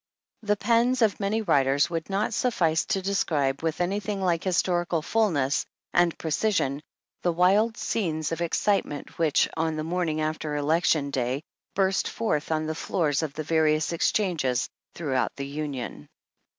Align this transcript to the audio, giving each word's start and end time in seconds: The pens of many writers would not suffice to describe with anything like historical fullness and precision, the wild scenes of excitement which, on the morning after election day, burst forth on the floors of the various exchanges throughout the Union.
The 0.41 0.55
pens 0.55 1.03
of 1.03 1.19
many 1.19 1.43
writers 1.43 1.87
would 1.91 2.09
not 2.09 2.33
suffice 2.33 2.85
to 2.87 3.03
describe 3.03 3.61
with 3.61 3.79
anything 3.79 4.19
like 4.19 4.43
historical 4.43 5.03
fullness 5.03 5.63
and 5.93 6.17
precision, 6.17 6.81
the 7.21 7.31
wild 7.31 7.77
scenes 7.77 8.31
of 8.31 8.41
excitement 8.41 9.19
which, 9.19 9.47
on 9.55 9.75
the 9.75 9.83
morning 9.83 10.19
after 10.19 10.55
election 10.55 11.11
day, 11.11 11.43
burst 11.75 12.07
forth 12.07 12.51
on 12.51 12.65
the 12.65 12.73
floors 12.73 13.21
of 13.21 13.33
the 13.35 13.43
various 13.43 13.93
exchanges 13.93 14.67
throughout 14.95 15.35
the 15.35 15.45
Union. 15.45 16.07